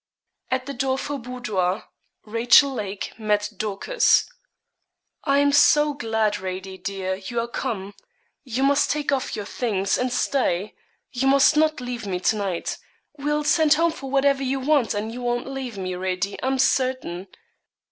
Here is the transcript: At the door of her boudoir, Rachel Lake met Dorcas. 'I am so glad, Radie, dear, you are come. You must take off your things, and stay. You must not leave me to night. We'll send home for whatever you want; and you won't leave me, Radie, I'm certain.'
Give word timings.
At 0.49 0.65
the 0.65 0.73
door 0.73 0.93
of 0.95 1.05
her 1.05 1.19
boudoir, 1.19 1.83
Rachel 2.25 2.73
Lake 2.73 3.13
met 3.19 3.51
Dorcas. 3.55 4.27
'I 5.25 5.37
am 5.37 5.51
so 5.51 5.93
glad, 5.93 6.37
Radie, 6.37 6.79
dear, 6.81 7.13
you 7.17 7.39
are 7.39 7.47
come. 7.47 7.93
You 8.43 8.63
must 8.63 8.89
take 8.89 9.11
off 9.11 9.35
your 9.35 9.45
things, 9.45 9.99
and 9.99 10.11
stay. 10.11 10.73
You 11.11 11.27
must 11.27 11.55
not 11.55 11.79
leave 11.79 12.07
me 12.07 12.19
to 12.21 12.35
night. 12.35 12.79
We'll 13.19 13.43
send 13.43 13.75
home 13.75 13.91
for 13.91 14.09
whatever 14.09 14.41
you 14.41 14.59
want; 14.59 14.95
and 14.95 15.11
you 15.13 15.21
won't 15.21 15.45
leave 15.45 15.77
me, 15.77 15.93
Radie, 15.93 16.39
I'm 16.41 16.57
certain.' 16.57 17.27